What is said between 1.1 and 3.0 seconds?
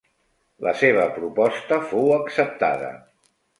proposta fou acceptada.